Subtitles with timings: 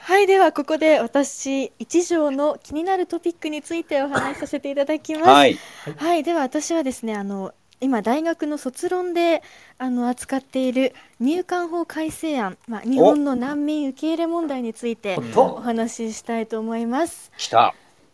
[0.00, 5.28] はい、ではここで私一条の気になるトピックについてお話しさせていただきます。
[5.28, 5.58] はい。
[5.96, 9.42] はい、では私はですね、あの今大学の卒論で
[9.78, 17.30] あの扱っている入管法改正案、まあ日本の難民受け入れ問題についてお話ししたいと思います。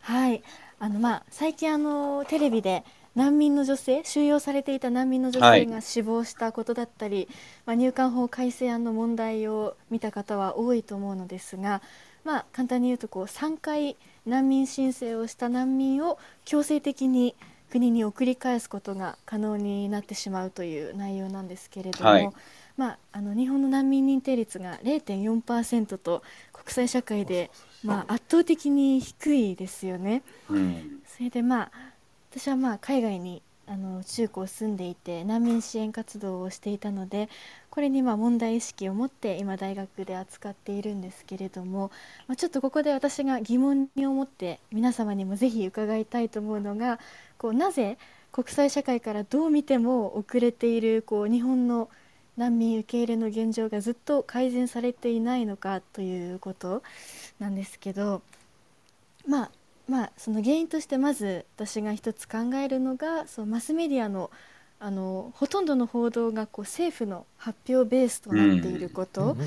[0.01, 0.43] はい、
[0.79, 7.29] あのまあ最近あのテレビで難民の女性収容されていた難民の女はい性が死亡したことだったり、
[7.67, 11.81] まあ、入管法改正案の問題を見た方は多いと思うのですが、
[12.25, 13.97] まあ、簡単に言うとこう3回
[14.27, 17.35] 難民申請をした難民を強制的に
[17.71, 22.31] 国に送り返すことが可能になってしまうという内容なんですけれども、はい
[22.77, 26.23] まあ、あの日本の難民認定率が0.4%と
[26.53, 27.51] 国際社会で、
[27.85, 30.23] まあ、圧倒的に低いですよね。
[30.51, 31.01] うん。
[31.07, 31.71] それでまあ
[32.37, 37.29] 私はまあ海外にあの中高住んでいて難民支援活動をしていたので
[37.71, 41.93] これにま問題意識を持って今大学で扱っているんですけれども、
[42.27, 46.99] まあ、ちょっとここで私が疑問に思って皆様にもぜひ伺いたいと思うのが
[47.39, 47.99] こうなぜ
[48.33, 51.89] 国際社会からどう見ても遅れているこう日本の
[52.37, 56.83] 難民受け入れの現状がずっと改善されていないのかということ
[57.39, 58.23] なんですけど
[59.29, 59.51] まあ
[59.89, 64.31] まあその原因としてまず私が一つ考えるのがそうマスメディアの
[64.81, 69.47] あのほとんどの報道がこう政府の発表ベースとなっていること、うんうん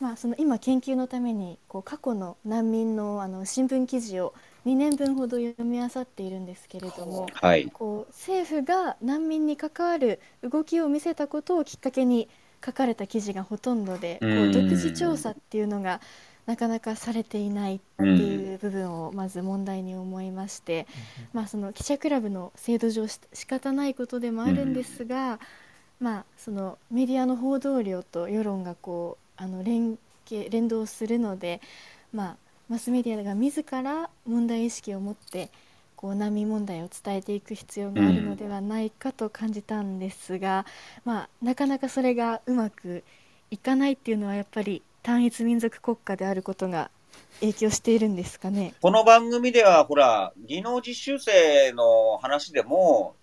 [0.00, 4.34] まあ、その今研究のためにこう過去の難民のあの新聞記事を
[4.66, 7.70] 2年分ほど読み漁っているんですけれどもはい。
[7.72, 12.28] こう政府が難民に関わる動きを見せたことをきっかけに
[12.64, 14.52] 書かれた記事がほとんどでこううん。
[14.52, 16.00] 独自調査っていうのが
[16.46, 20.86] なかなかされていないっていう部分をまず問題に思いまして、
[21.32, 25.40] まあ、その記者クラブの制度上し仕方ないことでもあるんですが、
[26.00, 31.60] まあ、そのメディアの報道量と世論がこうあの連携連動するので、
[32.12, 32.36] まあ、
[32.68, 35.50] マスメディアが自ら問題意識を持って
[35.96, 40.66] こう難民問題を伝えていく必要があるのではないかと感じたんですが、
[41.04, 43.02] まあ、なかなかそれがうまく
[43.50, 46.90] いかないっていうのはやっぱり単一民族国家であることが
[47.38, 48.74] 影響しているんですかね？
[48.80, 53.14] この番組では、ほら、技能実習生の話でも、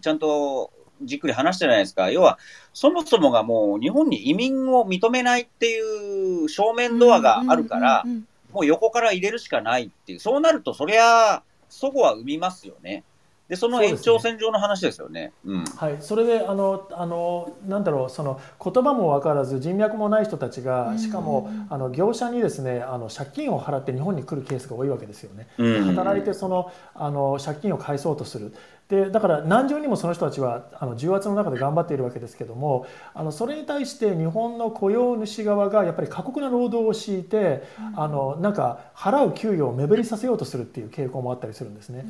[0.00, 0.70] ちゃんと
[1.02, 2.12] じっくり話したじゃないですか？
[2.12, 2.38] 要は、
[2.72, 8.04] そもそもがもう日本に移民を認めないっていう正面ドアがあるから
[8.52, 10.20] もう横から入れるしかないっていう。
[10.20, 13.02] そうなると、そりゃ、そこは生みますよね。
[13.48, 15.32] で、その延長線上の話ですよね。
[15.44, 15.64] うん。
[15.64, 25.48] はい、それであのあのなんだろうその言葉も分からず人脈もない人たちがしかもうんあの業者にですねあの借金を払って日本に来るケースが多いわけですよね。
[25.58, 28.52] うん働いてそのあの借金を返そうとする
[28.88, 37.64] でだから何重にもその人たちはあの重圧の中で頑張っているわけですけどもあのそれに対して日本の雇用主側がやっぱり過酷な労働を強いて
[37.96, 42.04] あのなんか払う給与を目減りさせようとするっていう傾向もあったりするんですね。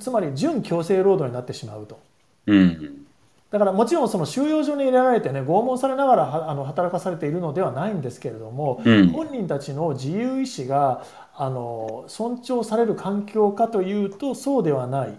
[0.00, 2.00] つまり準強制労働になってしまうと。
[2.46, 3.06] うん。
[3.50, 11.04] だからもちろんその収容所に入れられてね拷問されながらはあの働かされているのではないんですけれども、うん本人たちの自由意志が
[11.36, 15.16] あの尊重される環境かというとそうではない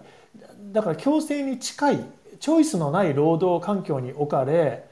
[0.72, 2.04] だから強制に近い
[2.40, 4.88] チョイスのない労働環境に置かれ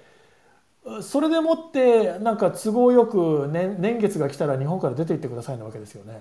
[1.03, 6.21] それでもってなんか都合よく年年月が来たら日本から出て行ってくださいなわけですよね。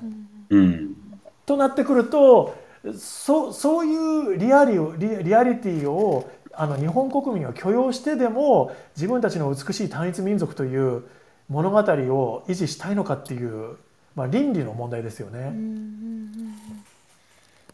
[0.50, 0.96] うん。
[1.46, 2.56] となってくると
[2.98, 11.04] そそういうリアリをリリアリティをあの日本国民は許容してでも自分たちの美しい単一民族という
[11.48, 13.78] 物語を維持したいのかっていう、
[14.16, 15.40] まあ、倫理の問題ですよね。
[15.40, 16.56] うんうんうんうん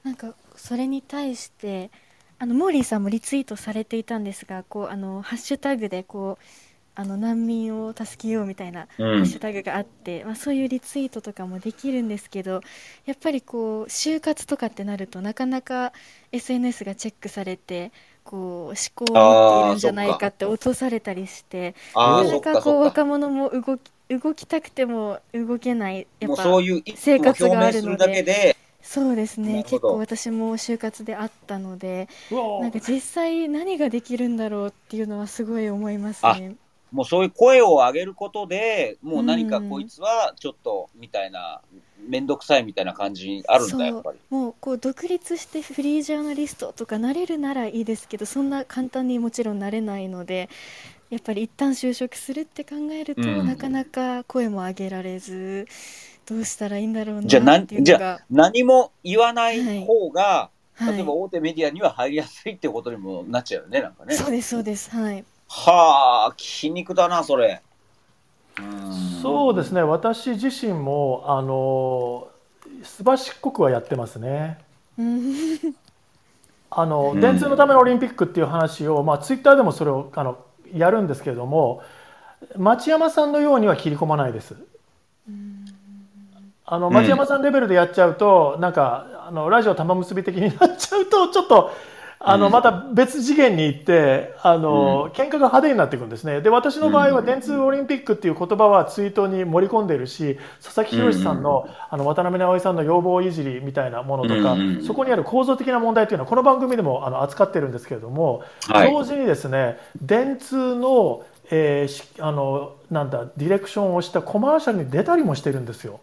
[0.04, 1.92] なんかそれに対して
[2.40, 6.44] あのモーリーさんもリツイートされていたんですがこうあのハッシュタグでこう
[6.94, 9.18] あの難民を助けようみたいなうん。
[9.20, 12.62] ハッシュタグがあって、まあ、そういうリツイートとかもできるんですけど
[13.06, 15.94] やっぱりこう就活とかってなるとなかなか
[16.32, 17.92] SNS がチェックされて
[18.24, 22.82] こう思考を持っているんじゃないかって落とされたりしてなそかなかこう。
[22.82, 29.64] 若者も動き動きたくても動けないやっぱそういう一生活があるので、そうですね。
[29.64, 32.10] 結構私も就活であったので
[32.62, 36.56] なんか実際何ができるんだろうっていうのはすごい思いますね。
[36.92, 41.62] もうそういう声を上げることで、もう何かうんこいつはちょっとみたいな、
[42.06, 43.82] めんどくさいみたいな感じあるんだ、そう。
[43.82, 44.20] やっぱり。
[44.30, 50.50] もうこう独立してフリージャーナリストとかなれるならいいですけどそんな簡単にもちろんなれないので
[51.10, 53.48] やっぱり一旦就職するって考えると、うん。
[53.48, 55.68] なかなか声も上げられず
[56.32, 58.22] どうしたらいいんだろうじゃあなんなっていうのが。
[58.32, 64.16] 何も言わない方が、はい例えば大手メディアには入りやすいってことにもなっちゃうよね、なんかね。
[64.16, 67.62] そうですそうですはいはあ、皮肉だな、それ。
[69.22, 72.30] そうですね私自身もあの
[72.84, 74.58] すばしっこくはやってますね。
[74.98, 75.76] うん
[76.72, 80.40] あのうん電通のためのオリンピックっていう話を、まあ、ツイッターでもそれをあの
[80.74, 81.84] やるんですけれども
[82.58, 84.56] 町山さんのようには切り込まないです。
[86.72, 86.94] あのうん。
[86.94, 91.72] 町山さんレベルでやっちゃうと、なんかあのラジオ玉結び的になっちゃうとちょっと
[92.24, 92.52] あのうん。
[92.52, 96.40] また別次元に行ってあの、喧嘩が派手になっていくんですね。
[96.40, 97.26] で私の場合はうん。
[97.26, 108.92] 電通オリンピックっていう言葉はツイートに盛り込んでいるし佐々木宏さんの,、あの渡辺直美さんの要望いじりみたいなものとか、うんそこにある構造的な問題というのはこの番組でもあの扱ってるんですけれども、はい。
[108.92, 116.00] 同時にですね電通の,、えーしあのなんだディレクションをしたコマーシャルに出たりもしてるんですよ。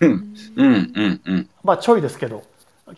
[0.00, 1.48] うん、うん、うん。
[1.62, 2.44] まあちょいですけど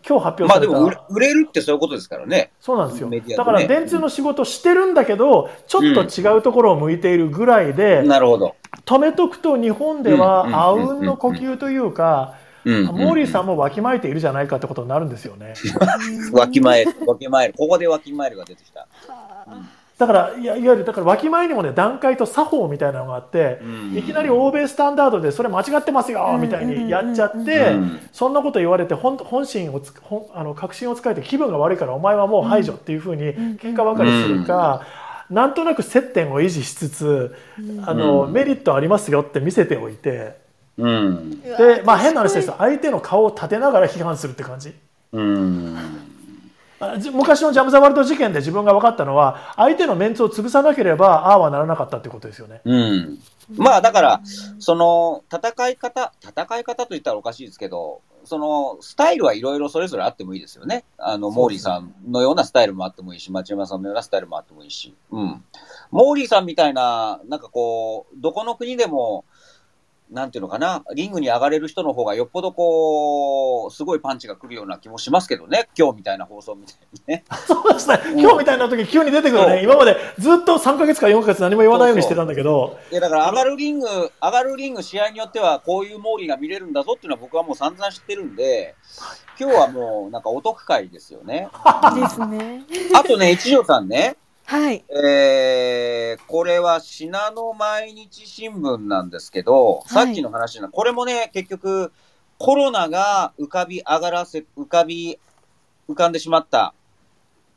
[0.09, 2.51] 今日発表された、まあでも売れ、売れるってそういうことですからね。
[2.61, 8.57] そうなんですよ、ねだから電通の仕事してるんだけどちょっと違うところを向いているぐらいで、なるほど。
[8.85, 12.35] 止めとくと日本でうんはあうんうんの呼吸というか、
[12.65, 13.55] うん、モーリーさんも。
[13.55, 15.55] もわきまえているじゃないかってことになるんですよね。
[16.33, 17.55] わきまえる、わきまえる。
[17.57, 18.89] ここでわきまえるが出てきた。
[19.99, 23.97] だからいやいわゆるだからわきまえにもね段階と作法みたいなのがあって、うん。
[23.97, 34.87] いきなり欧米スタンダードでそれ間違ってますよみたいにやっちゃって、うんそんなこと言われて本本心をつ本あの確信をつかえて気分が悪いからお前はもう排除っていうふうに喧嘩ばかりするか、
[35.31, 37.37] なんとなく接点を維持しつつ、
[37.87, 38.33] あのうん。
[38.33, 40.37] メリットありますよって見せておいて
[40.77, 41.41] うん。
[41.41, 42.57] で、まあ、変な話ですよ。
[42.59, 44.75] 相手の顔を立てながら批判するって感じ。
[45.13, 45.77] うん。
[47.13, 52.61] 昔のジャム・ザ・ワールド事件で自分が分かったのは相手のメンツを潰さなければああはならなかったってことですよね。
[52.65, 53.19] うん。
[53.57, 54.21] まあだから、
[54.59, 60.85] その戦い方、戦い方と言ったらおかしいですけど、そのスタイルはいろいろそれぞれあってもいいですよね。
[60.99, 64.95] あの、モーリーさんのようなスタイルもあってもいいし、町山さんのようなスタイルもあってもいいし。
[65.11, 65.45] うん。
[65.91, 69.25] モーリーさんみたいな、なんかこう、どこの国でも、
[70.15, 75.69] なんていうのかな、リングに上がれる人の方がよっぽどこう、すごいパンチが来るような気もしますけどね。
[75.77, 77.25] 今日みたいな放送みたいにね。
[77.47, 88.75] そうですね今日みたいな時急に出てくるね今までずっと3ヶ月か4ヶ月何も言わないようにしてたんだけどいやだから上がるリング、上がるリング、試合によってはこういうモーリーが見れるんだぞっていうのは僕はもう散々知ってるんで、
[89.39, 91.49] 今日はもうなんかお得会ですよね。
[91.95, 92.63] ですね。
[92.95, 94.17] あとね、一条さんね、
[94.47, 94.85] はい。
[94.91, 101.93] えー、これは信濃毎日新聞なんですけど、さっきの話な、これもね、結局
[102.39, 105.19] コロナが浮かび上がらせ、浮かび、
[105.89, 106.75] 浮かんでしまった、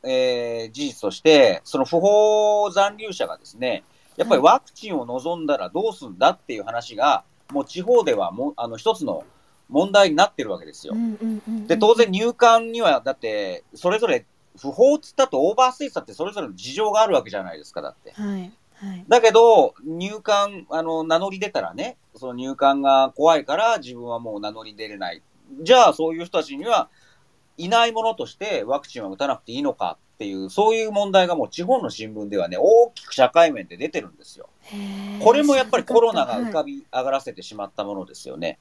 [0.04, 3.84] えー、事実として、その不法残留者がですね、
[4.16, 9.24] やっぱりワクチンを望んだらどうすんだっていう話が、もう地方ではもう、あの、一つの
[9.70, 10.96] 問題になってるわけですよ。
[11.68, 14.26] で、当然入管には、だって、それぞれ
[14.58, 18.12] 不法っつったとオーバーステイツだってそれぞれの事情があるわけじゃないですか、だって。
[18.12, 18.52] はい。
[18.76, 19.06] はい。
[19.08, 25.22] だけど、入管、あの、名乗り出たらね、その入管が怖いから自分はもう名乗り出れない。
[25.62, 26.90] じゃあ、そういう人たちには、
[27.58, 34.50] いないものとしてワクチンは打たなくていいのかっていう、そういう問題がもう地方の新聞ではね、大きく社会面で出てるんですよ。
[35.24, 38.60] これもやっぱりコロナが浮はいかび上がらせてしまったものですよね。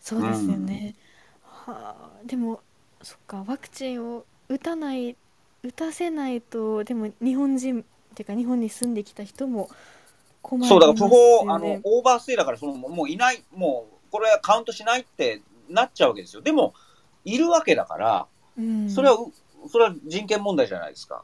[0.00, 0.94] そうですよね。
[1.42, 2.60] はあ、でも
[3.02, 5.16] そっかワクチンを打たない
[5.62, 7.84] 打たせないとでも日本人っ
[8.14, 9.68] ていうか日本に住んできた人も
[10.42, 16.42] 困りそう、だから不よ法、あのね。、オーバーステイだから、その、もういない、もう、これはカウントしないってなっちゃうわけですよ。
[16.42, 16.74] でも、
[17.24, 18.26] いるわけだから、
[18.56, 21.22] うんそれは、うそれは人権問題じゃないですか。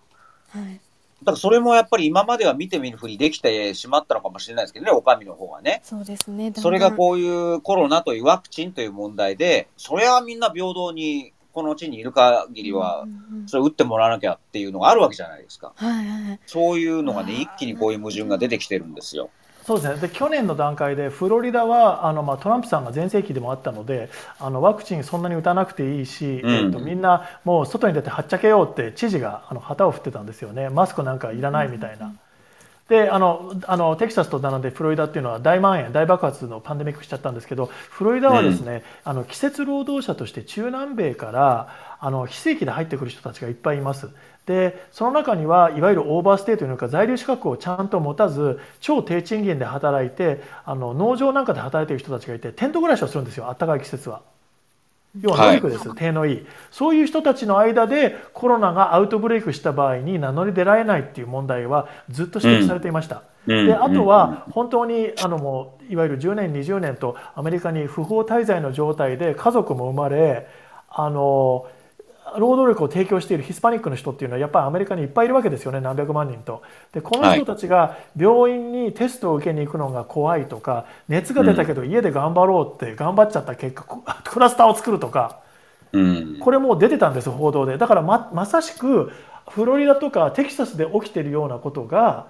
[0.50, 0.80] はい。
[1.22, 5.80] だからそれもやっぱり今までは見てみるふりできてしまったのかもしれないですけどね、お上の方がね。
[5.82, 6.44] そうですね。
[6.46, 15.72] だんだんそれがこういうコロナというワクチンという問題で、それはみんな平等にこの地にいる限りはう、んうんうんそれ打ってもらわなきゃっていうのがあるわけじゃないですか。
[15.76, 16.40] はいはい。
[16.46, 19.28] そういうのがね、一気にこういう矛盾が出てきてるんですよ。
[19.64, 32.14] そうですねで去年の段階でフロリダはあの、まあ、トランプさんが全盛期でもあったのであのワクチンそんなに打たなくていいし、うんえー、とみんなもう外に出てはっちゃけようって知事があの旗を振ってたんですよねマスクなんかいらないみたいな。
[32.88, 44.10] であのあのテキサスと並んでフロリダっていうのは大蔓延大爆発のパンデミックしちゃったんですけどフロリダはですね、あの季節労働者として中南米からあの非正規で入ってくる人たちがいっぱいいます
[44.44, 54.33] でその中にはいわゆるオーバーステイというのか在留資格をちゃんと持たず超低賃金で働いてあの農場なんかで働いている人たちがいてテント暮らしをするんですよ暖かい季節は。
[55.20, 56.46] 要ははいノリクです、手のいい。
[56.70, 63.66] そういう人たちの間でコロナがアウトブレイクした場合に名乗り出られないっていう問題はずっと指摘されていました、うん。
[63.66, 70.48] であとは本当にあのもういわゆる10年20年とアメリカに不法滞在の状態で家族も生まれ
[70.88, 71.66] あの
[72.38, 76.62] 労働力を提供しているヒスパニックの人っていうのはやっぱりアメリカにいっぱいいるわけですよね何百万人と。
[76.92, 83.84] でこの人たちが病院にテストを受けに行くのが怖いとか熱が出たけど家で頑張ろうって頑張っちゃった結果
[84.24, 85.40] クラスターを作るとか、
[85.92, 87.78] うん、これもう出てたんです報道で。
[87.78, 89.12] だからままさしく
[89.48, 92.28] フロリダとかテキサスで起きてるようなことが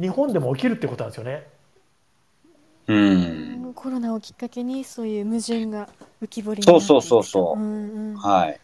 [0.00, 1.46] 日本でも起きるってことなんですよね。
[2.86, 5.88] うん、コロナをきっかけにそういう矛盾が
[6.22, 8.58] 浮き彫りにそうそうそうそう、うんうん、はい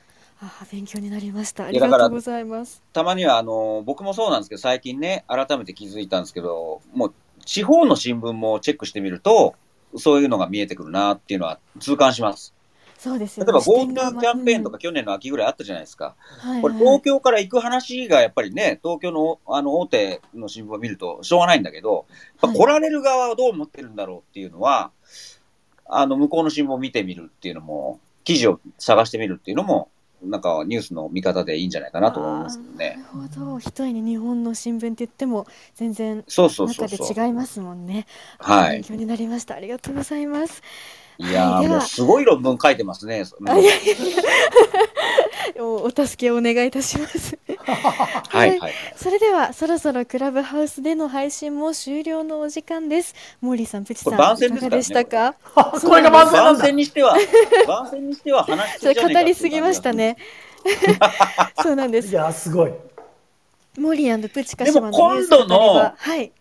[0.44, 1.64] あ勉強になりました。
[1.64, 2.82] ありがとうございます。
[2.92, 9.54] たまにはあの僕もそうなんですけど最近ね改めて気づいたんですけどもう地方の新聞もチェックしてみると
[9.96, 12.54] そういうのが見えてくるなっていうのは痛感します。
[12.98, 16.14] そうですよ、ね、例えば GoTo キャンペーンとか去年の秋ぐらいあったじゃないですか。
[16.38, 22.06] はいはい、これ東京から行く話がやっぱりね、東京のあの大手の新聞を見るとしょうがないんだけど、
[22.42, 24.90] やっぱ来られる側はどう思ってるんだろうっていうのは、はい、
[25.86, 29.90] あの向こうの新聞を見てみるっていうのも、記事を探してみるっていうのも、
[30.24, 32.98] なんかニュースの見方でいいんじゃないかなと思いますけどね。
[33.14, 33.58] なるほど。
[33.58, 36.48] 一重に日本の新聞って言っても全然中
[36.88, 38.06] で違いますもんね。
[38.38, 38.80] はい。
[38.80, 39.54] 勉強になりました。
[39.54, 40.62] ありがとうございます。
[41.18, 43.24] いやー、もうすごい論文書いてますね。
[43.46, 44.22] あいやいやいや
[45.62, 47.38] お助けをお願いいたします。
[48.28, 48.60] はい。
[48.96, 53.14] それではそろそろクラブハウスでの配信も終了のお時間です。
[53.40, 55.34] モーリーさん、プチさん、番宣いかがでしたか？
[55.54, 57.16] これ が番宣番宣にしては、
[57.66, 60.16] 番宣にしては話し語りすぎましたね。
[61.62, 62.08] そうなんです。
[62.08, 62.72] いや、すごい。
[63.78, 66.32] モーリープチカ島の今度の、はい。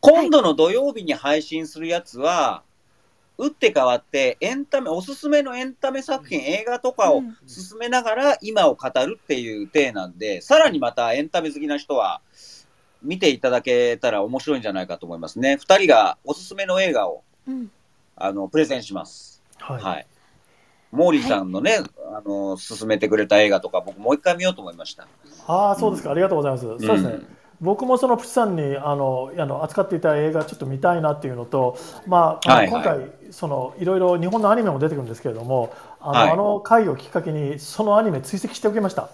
[0.00, 2.62] 今度の土曜日に配信するやつは、
[3.38, 12.20] 打って変わって、エンタメ、おすすめのエンタメ作品、映画とかを進めながら今を語るっていう体なんで、さらにまたエンタメ好きな人は
[13.00, 15.56] 見ていただけたら面白いんじゃないかと思いますね。
[15.56, 17.70] 二人がおすすめの映画を、うん、
[18.16, 19.40] あの、プレゼンします。
[19.58, 19.82] はい。
[19.82, 20.06] はい、
[20.90, 21.82] モーリーさんのね、はい、
[22.16, 25.06] あの、進めてくれた映画とか、僕もう一回見ようと思いました。
[25.46, 26.64] ああ、そうですか、ありがとうございます。
[26.64, 27.37] そうですね。
[27.60, 39.10] 僕もそのプチさんにあのあの扱っていた映画ちょっと見たいなっていうのと、まあ、はいはい、今回そのいろいろ日本のアニメも出てくるんですけれどもあのはい、あの回をきっかけにそのアニメ追跡しておきました。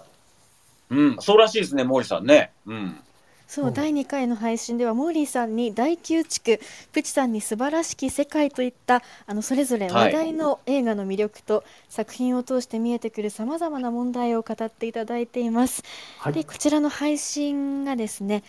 [0.89, 2.51] うん、そうらしいですね、毛利さんね。
[2.67, 2.99] うん。
[3.47, 6.59] そう、うん、第2回の配信ではモーリーさんに大宮地区
[6.91, 15.83] プチさんに素晴らしき世界といったあのそれぞれ話題の映画の魅力と、はい、作品を通して見えてくるさまざまな問題を語っていただいています、
[16.19, 18.43] はい、でこちらの配信がですね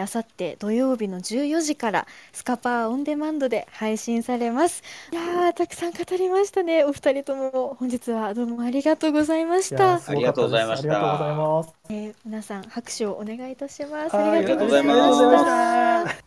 [0.00, 4.82] あさって土曜日の14時からスカパーオンデマンドで配信されます。
[5.12, 7.76] いやたくさん語りましたねお二人とも。
[7.78, 10.00] 本日はどうもありがとうございました。
[10.06, 15.44] ありがとうございました、えー、皆さん拍手をお願いいたしますありがとうございまし
[16.08, 16.22] た。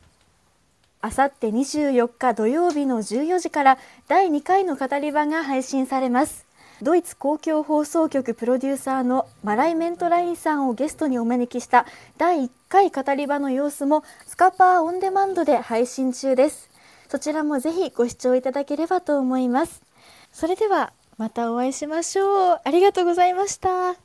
[1.01, 6.45] あさって24日土曜日の14時から第2回の語り場が配信されます。
[6.84, 11.86] ドイツ公共放送局プロデューサーのマライ・メントラインさんをゲストにお招きした
[12.17, 16.69] 第1回語り場の様子もスカパーオンデマンドで配信中です。
[17.07, 19.81] そちらもぜひご視聴いただければと思います。
[20.31, 22.62] それではまたお会いしましょう。
[22.63, 24.05] ありがとうございました。